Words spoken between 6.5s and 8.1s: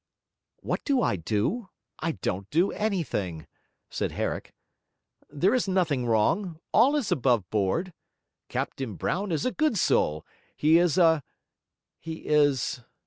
all is above board;